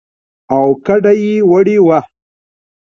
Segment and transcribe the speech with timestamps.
[0.55, 1.99] او کډه يې وړې وه.